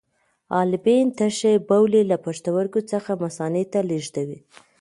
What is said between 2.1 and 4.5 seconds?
له پښتورګو څخه مثانې ته لیږدوي.